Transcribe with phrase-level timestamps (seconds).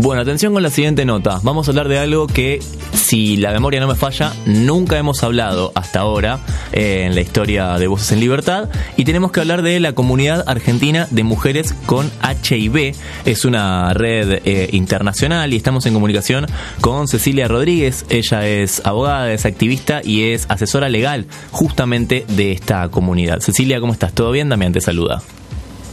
[0.00, 1.40] Bueno, atención con la siguiente nota.
[1.42, 2.60] Vamos a hablar de algo que,
[2.92, 6.38] si la memoria no me falla, nunca hemos hablado hasta ahora
[6.72, 8.68] eh, en la historia de Voces en Libertad.
[8.96, 12.94] Y tenemos que hablar de la comunidad argentina de mujeres con HIV.
[13.24, 16.46] Es una red eh, internacional y estamos en comunicación
[16.80, 18.06] con Cecilia Rodríguez.
[18.08, 23.40] Ella es abogada, es activista y es asesora legal justamente de esta comunidad.
[23.40, 24.12] Cecilia, ¿cómo estás?
[24.12, 24.48] ¿Todo bien?
[24.48, 25.22] Damián te saluda.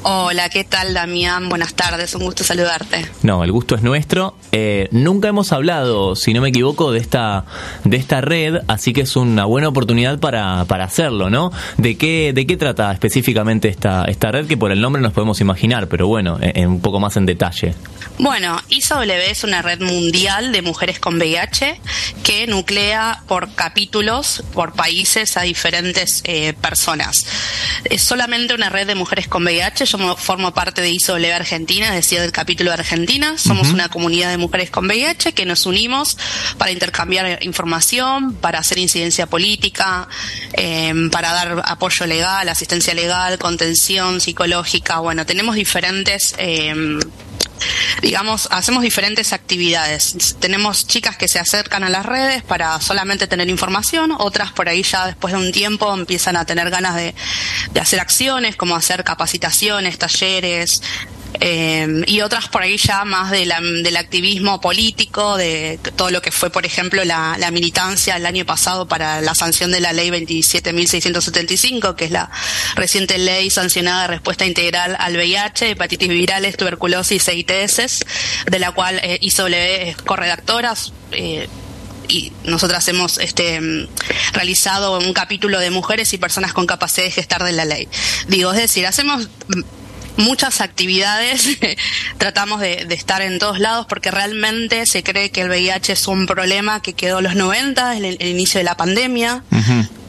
[0.08, 1.50] Hola, ¿qué tal Damián?
[1.50, 3.10] Buenas tardes, un gusto saludarte.
[3.24, 4.38] No, el gusto es nuestro.
[4.52, 7.46] Eh, nunca hemos hablado, si no me equivoco, de esta,
[7.86, 11.52] de esta red, así que es una buena oportunidad para, para hacerlo, ¿no?
[11.78, 14.46] ¿De qué, ¿De qué trata específicamente esta, esta red?
[14.46, 17.74] Que por el nombre nos podemos imaginar, pero bueno, en, un poco más en detalle.
[18.20, 21.82] Bueno, ISOW es una red mundial de mujeres con VIH
[22.24, 27.26] que nuclea por capítulos, por países a diferentes eh, personas.
[27.86, 32.06] Es solamente una red de mujeres con VIH yo formo parte de ISOLE Argentina, es
[32.06, 33.38] decir, del capítulo de Argentina.
[33.38, 36.18] Somos una comunidad de mujeres con VIH que nos unimos
[36.58, 40.08] para intercambiar información, para hacer incidencia política,
[40.54, 45.00] em, para dar apoyo legal, asistencia legal, contención psicológica.
[45.00, 47.00] Bueno, tenemos diferentes eh,
[48.02, 50.36] digamos, hacemos diferentes actividades.
[50.40, 54.84] Tenemos chicas que se acercan a las redes para solamente tener información, otras por ahí
[54.84, 57.16] ya después de un tiempo empiezan a tener ganas de,
[57.72, 60.82] de hacer acciones, como hacer capacitaciones, talleres,
[61.40, 66.32] eh, y otras por ahí ya más de del activismo político, de todo lo que
[66.32, 71.96] fue, por ejemplo, la, militancia el año pasado para la sanción de la ley 27.675,
[71.96, 72.30] que es la
[72.76, 78.06] reciente ley sancionada de respuesta integral al VIH, hepatitis virales, tuberculosis e ITS,
[78.50, 80.74] de la cual eh, ISOW es corredactora.
[81.12, 81.48] Eh,
[82.08, 83.88] y nosotras hemos este,
[84.34, 87.88] realizado un capítulo de mujeres y personas con capacidad de gestar de la ley.
[88.28, 89.28] Digo, es decir, hacemos
[90.18, 91.58] muchas actividades,
[92.18, 96.26] tratamos de, estar en todos lados porque realmente se cree que el VIH es un
[96.26, 99.44] problema que quedó en los 90, el, el inicio de la pandemia.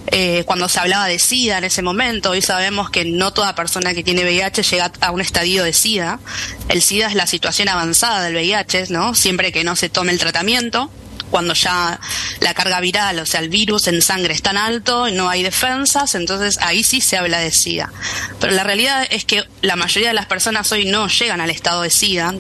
[0.09, 3.93] Eh, cuando se hablaba de SIDA en ese momento, hoy sabemos que no toda persona
[3.93, 6.21] que tiene VIH llega a un estadio de SIDA.
[6.69, 9.15] El SIDA es la situación avanzada del VIH, ¿no?
[9.15, 10.91] Siempre que no se tome el tratamiento
[11.31, 11.99] cuando ya
[12.41, 15.43] la carga viral, o sea, el virus en sangre es tan alto y no hay
[15.43, 17.93] defensas, entonces ahí sí se habla de SIDA.
[18.41, 21.83] Pero la realidad es que la mayoría de las personas hoy no llegan al estado
[21.83, 22.35] de SIDA.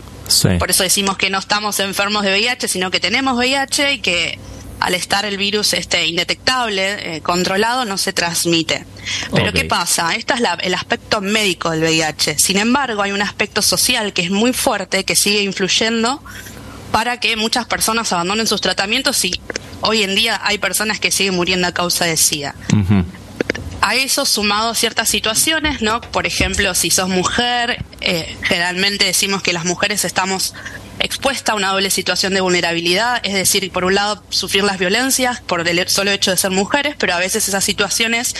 [0.58, 4.38] Por eso decimos que no estamos enfermos de VIH, sino que tenemos VIH y que
[4.80, 8.84] al estar el virus este indetectable, eh, controlado, no se transmite.
[9.32, 10.14] Pero ¿qué pasa?
[10.14, 12.38] Este es el aspecto médico del VIH.
[12.38, 16.22] Sin embargo, hay un aspecto social que es muy fuerte, que sigue influyendo
[16.92, 19.40] para que muchas personas abandonen sus tratamientos y
[19.80, 22.54] hoy en día hay personas que siguen muriendo a causa de SIDA.
[23.82, 26.00] A eso sumado ciertas situaciones, ¿no?
[26.00, 30.54] Por ejemplo, si sos mujer, eh, generalmente decimos que las mujeres estamos
[30.98, 35.40] expuesta a una doble situación de vulnerabilidad, es decir, por un lado sufrir las violencias
[35.40, 38.34] por el solo hecho de ser mujeres, pero a veces esas situaciones,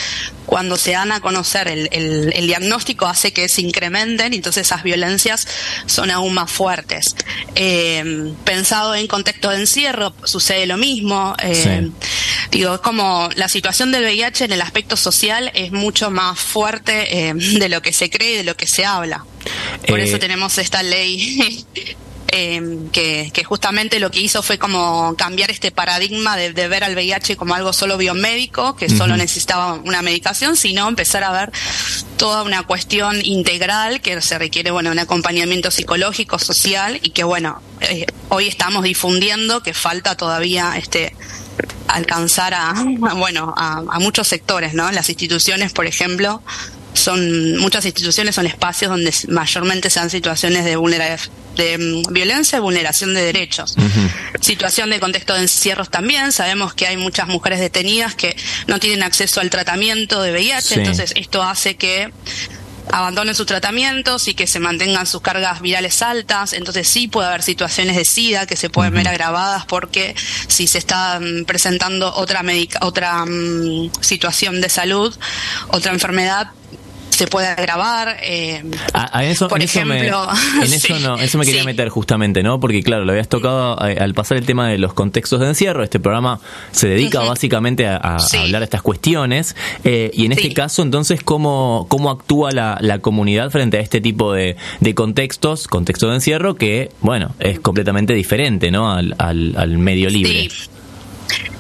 [0.47, 4.83] cuando se dan a conocer el, el, diagnóstico, hace que se incrementen y entonces esas
[4.83, 5.47] violencias
[5.87, 7.15] son aún más fuertes.
[7.55, 11.35] Eh, pensado en contexto de encierro, sucede lo mismo.
[11.43, 11.91] Eh,
[12.51, 17.29] digo, es como la situación del VIH en el aspecto social es mucho más fuerte
[17.29, 19.25] eh, de lo que se cree y de lo que se habla.
[19.87, 21.65] Por eso tenemos esta ley
[22.29, 27.37] Em, que, justamente lo que hizo fue como cambiar este paradigma de, ver al VIH
[27.37, 31.53] como algo solo biomédico, que solo necesitaba una medicación, sino empezar a ver
[32.17, 37.63] toda una cuestión integral que se requiere, bueno, un acompañamiento psicológico, social y que, bueno,
[37.81, 41.15] eh, hoy estamos difundiendo que falta todavía este
[41.89, 42.75] alcanzar a,
[43.17, 44.91] bueno, a, a muchos sectores, ¿no?
[44.91, 46.43] Las instituciones, por ejemplo,
[47.07, 50.77] son muchas instituciones son espacios donde mayormente se dan situaciones de
[51.55, 53.77] de mm, violencia y vulneración de derechos.
[54.41, 56.33] Situación de contexto de encierros también.
[56.33, 58.37] Sabemos que hay muchas mujeres detenidas que
[58.67, 62.11] no tienen acceso al tratamiento de VIH, entonces esto hace que
[62.91, 66.53] abandonen sus tratamientos y que se mantengan sus cargas virales altas.
[66.53, 70.15] Entonces sí puede haber situaciones de SIDA que se pueden ver agravadas porque
[70.49, 72.43] si se está mm, presentando otra,
[72.81, 75.17] otra mm, situación de salud,
[75.69, 76.49] otra enfermedad,
[77.17, 78.19] se puede grabar.
[78.23, 82.61] Eh, a, eso, por ejemplo, me, en eso, no, eso me quería meter justamente, ¿no?
[82.61, 85.83] Porque claro, lo habías tocado eh, al pasar el tema de los contextos de encierro.
[85.83, 86.41] Este programa
[86.73, 89.57] se dedica básicamente a, hablar de estas cuestiones.
[89.85, 94.01] Eh, y en este caso, entonces, ¿cómo, cómo actúa la, la comunidad frente a este
[94.01, 98.93] tipo de, de contextos, contexto de encierro, que, bueno, es completamente diferente, ¿no?
[98.93, 100.51] Al, al, al medio libre.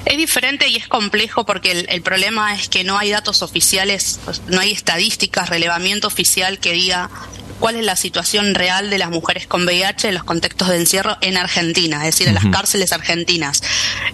[0.07, 4.61] Es diferente y es complejo porque el, problema es que no hay datos oficiales, no
[4.61, 7.11] hay estadísticas, relevamiento oficial que diga
[7.59, 11.17] cuál es la situación real de las mujeres con VIH en los contextos de encierro
[11.23, 13.63] en Argentina, es decir, en las cárceles argentinas.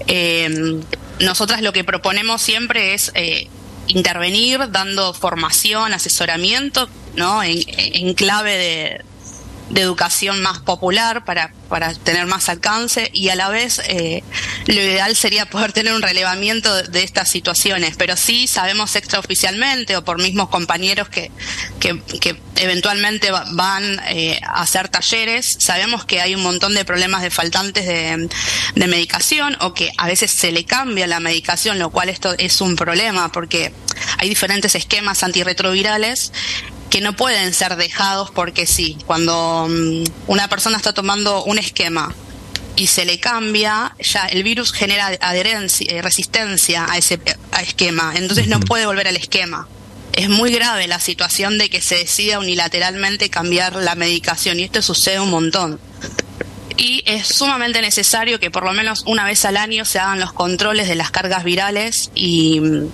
[0.07, 0.81] Eh,
[1.21, 3.49] nosotras lo que proponemos siempre es eh,
[3.89, 7.43] intervenir dando formación, asesoramiento, ¿no?
[7.43, 9.12] en clave de,
[9.73, 14.23] de educación más popular para, para tener más alcance y a la vez eh,
[14.67, 20.05] lo ideal sería poder tener un relevamiento de, estas situaciones, pero sí sabemos extraoficialmente o
[20.05, 21.31] por mismos compañeros que,
[21.81, 27.31] que, eventualmente van eh, a hacer talleres, sabemos que hay un montón de problemas de
[27.31, 28.29] faltantes de,
[28.75, 32.61] de medicación o que a veces se le cambia la medicación, lo cual esto es
[32.61, 33.73] un problema porque
[34.19, 36.33] hay diferentes esquemas antirretrovirales
[36.93, 38.99] que no pueden ser dejados porque sí.
[39.07, 42.15] Cuando mm, una persona está tomando un esquema
[42.77, 47.19] y se le cambia, ya el virus genera adherencia, eh, resistencia a ese
[47.63, 49.67] esquema, entonces no puede volver al esquema.
[50.13, 54.83] Es muy grave la situación de que se decida unilateralmente cambiar la medicación y esto
[54.83, 55.81] sucede un montón.
[56.77, 60.35] Y es sumamente necesario que por lo menos una vez al año se hagan los
[60.35, 62.89] controles de las cargas virales y mm,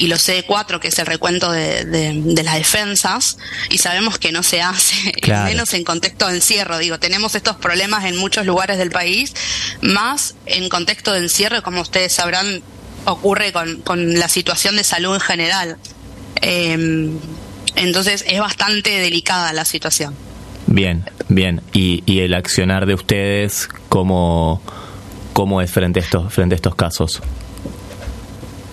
[0.00, 3.36] y los CD4, que es el recuento de, de, las defensas,
[3.68, 5.12] y sabemos que no se hace,
[5.44, 6.78] menos en contexto de encierro.
[6.78, 9.34] Digo, tenemos estos problemas en muchos lugares del país,
[9.82, 12.62] más en contexto de encierro, como ustedes sabrán,
[13.04, 15.76] ocurre con, con la situación de salud en general.
[16.40, 17.18] Em,
[17.76, 20.14] entonces es bastante delicada la situación.
[20.66, 21.60] Bien, bien.
[21.74, 24.62] ¿Y, y el accionar de ustedes cómo,
[25.34, 27.20] cómo es frente a estos, frente a estos casos?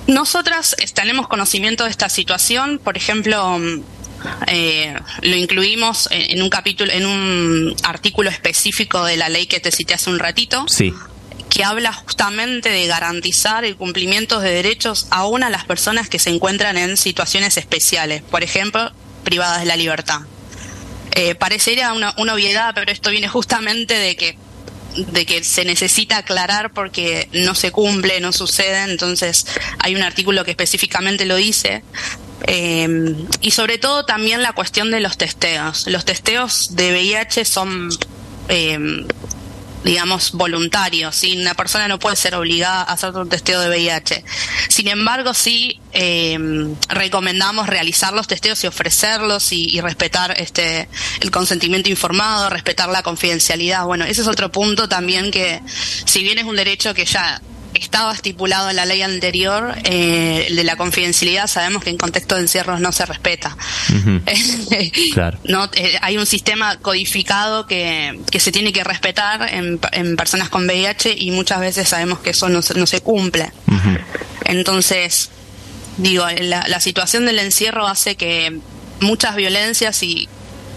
[0.07, 3.83] Nosotras tenemos conocimiento de esta situación, por ejemplo, mm,
[4.48, 9.71] eh, lo incluimos en, un capítulo, en un artículo específico de la ley que te
[9.71, 10.65] cité hace un ratito.
[10.68, 10.94] Sí.
[11.50, 16.30] que habla justamente de garantizar el cumplimiento de derechos aún a las personas que se
[16.30, 18.92] encuentran en situaciones especiales, por ejemplo,
[19.24, 20.21] privadas de la libertad.
[21.12, 24.38] Eh, parecería una, una obviedad, pero esto viene justamente de que
[24.95, 29.45] de que se necesita aclarar porque no se cumple, no sucede, entonces
[29.80, 31.84] hay un artículo que específicamente lo dice.
[32.45, 35.88] Eh, y sobre todo también la cuestión de los testeos.
[35.88, 37.89] Los testeos de VIH son
[38.50, 39.06] eh,
[39.88, 41.38] digamos, voluntario, ¿sí?
[41.38, 44.22] Una persona no puede ser obligada a hacer un testeo de VIH.
[44.68, 46.38] Sin embargo, sí eh,
[46.89, 50.89] recomendamos realizar los testeos y ofrecerlos y, respetar este
[51.22, 53.86] el consentimiento informado, respetar la confidencialidad.
[53.86, 55.62] Bueno, ese es otro punto también que,
[56.06, 57.42] si bien es un derecho que ya
[57.88, 62.36] estaba estipulado en la ley anterior, eh, el de la confidencialidad, sabemos que en contexto
[62.36, 63.56] de encierros no se respeta.
[65.13, 65.39] claro.
[65.45, 70.50] no, eh, hay un sistema codificado que, que se tiene que respetar en, en, personas
[70.50, 73.54] con VIH y muchas veces sabemos que eso no, no se cumple.
[74.44, 75.30] Entonces,
[75.95, 78.60] digo, la, la situación del encierro hace que
[79.00, 80.28] muchas violencias y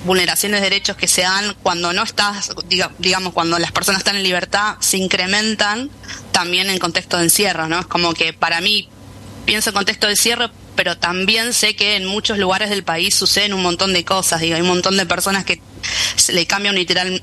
[0.04, 2.50] vulneraciones de derechos que se dan cuando no estás,
[2.98, 5.90] digamos, cuando las personas están en libertad, se incrementan
[6.32, 7.80] también en contexto de encierro, ¿no?
[7.80, 8.88] Es como que para mí
[9.44, 13.52] pienso en contexto de encierro, pero también sé que en muchos lugares del país suceden
[13.52, 15.60] un montón de cosas, digo, hay un montón de personas que
[16.16, 16.76] se le cambian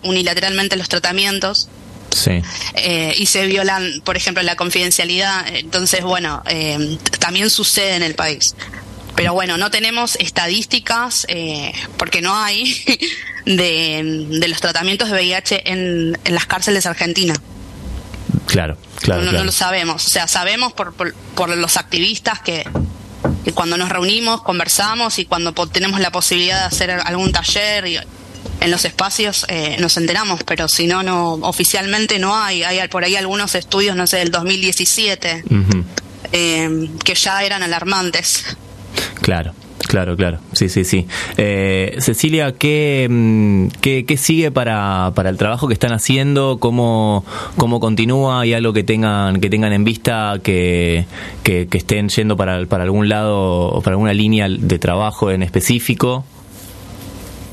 [0.04, 1.70] unilateralmente los tratamientos.
[2.12, 2.42] Sí.
[2.76, 5.46] Eh, y se violan, por ejemplo, la confidencialidad.
[5.50, 8.56] Entonces, bueno, eh, también sucede en el país.
[9.18, 12.86] Pero bueno, no tenemos estadísticas, eh, porque no hay,
[13.46, 17.40] de, los tratamientos de VIH en, las cárceles argentinas.
[18.46, 19.24] Claro, claro.
[19.24, 20.06] No, lo sabemos.
[20.06, 22.70] O sea, sabemos por, por, los activistas que,
[23.56, 27.98] cuando nos reunimos, conversamos y cuando tenemos la posibilidad de hacer algún taller y,
[28.60, 32.62] en los espacios eh, nos enteramos, pero si no, no oficialmente no hay.
[32.62, 35.44] Hay por ahí algunos estudios, no sé, del 2017,
[36.34, 38.58] eh, que ya eran alarmantes.
[39.22, 39.54] Claro.
[39.88, 41.08] Claro, claro, sí, sí, sí.
[41.38, 46.58] Eh, Cecilia, ¿qué, mm, ¿qué, qué, sigue para, para el trabajo que están haciendo?
[46.60, 47.24] ¿Cómo,
[47.56, 48.42] cómo continúa?
[48.42, 51.06] ¿Hay algo que tengan, que tengan en vista que,
[51.44, 56.26] que, estén yendo para, para algún lado o para alguna línea de trabajo en específico?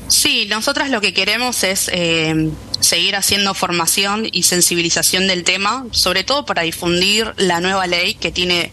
[0.07, 6.23] Sí, nosotras lo que queremos es eh, seguir haciendo formación y sensibilización del tema, sobre
[6.23, 8.71] todo para difundir la nueva ley que tiene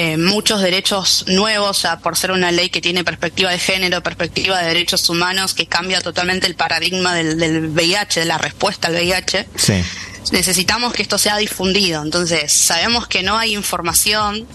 [0.00, 4.68] eh, muchos derechos nuevos, por ser una ley que tiene perspectiva de género, perspectiva de
[4.68, 9.48] derechos humanos, que cambia totalmente el paradigma del, VIH, de la respuesta al VIH.
[10.30, 12.00] Necesitamos que esto sea difundido.
[12.00, 14.46] Entonces, sabemos que no hay información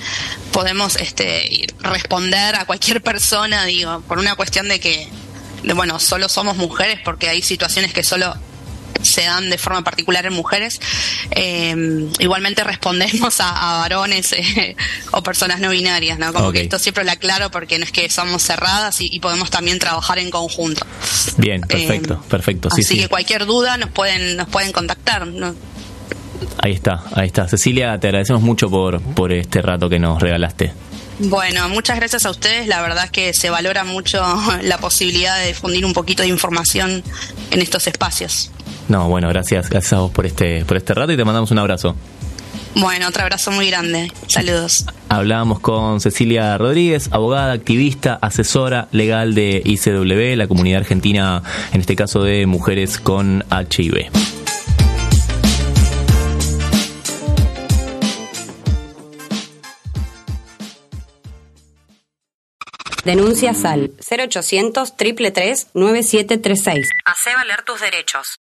[0.52, 5.08] podemos este responder a cualquier persona digo por una cuestión de que
[5.76, 8.36] bueno solo somos mujeres porque hay situaciones que solo
[9.02, 10.80] se dan de forma particular en mujeres.
[11.32, 14.76] Eh, igualmente respondemos a, varones eh,
[15.12, 16.34] o personas no binarias, ¿no?
[16.34, 19.80] Como que esto siempre lo aclaro porque no es que somos cerradas y, podemos también
[19.80, 20.86] trabajar en conjunto.
[21.38, 22.70] Bien, perfecto, eh, perfecto.
[22.70, 25.28] Sí, así que cualquier duda nos pueden, nos pueden contactar.
[26.60, 27.48] Ahí está, ahí está.
[27.48, 30.74] Cecilia, te agradecemos mucho por, por este rato que nos regalaste.
[31.20, 32.68] Bueno, muchas gracias a ustedes.
[32.68, 34.22] La verdad es que se valora mucho
[34.62, 37.04] la posibilidad de difundir un poquito de información
[37.52, 38.52] en estos espacios.
[38.88, 41.60] No, bueno, gracias, gracias a vos por este, por este rato y te mandamos un
[41.60, 41.96] abrazo.
[42.76, 44.12] Bueno, otro abrazo muy grande.
[44.28, 44.86] Saludos.
[45.08, 51.96] Hablábamos con Cecilia Rodríguez, abogada, activista, asesora legal de ICW, la comunidad argentina, en este
[51.96, 54.12] caso de mujeres con HIV.
[63.06, 66.90] Denuncia SAL 0800 333 9736.
[67.06, 68.40] Hace valer tus derechos.